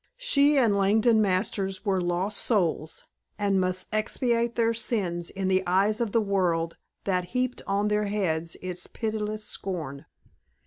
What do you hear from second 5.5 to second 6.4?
eyes of the